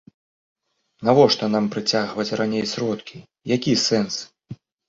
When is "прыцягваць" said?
1.77-2.35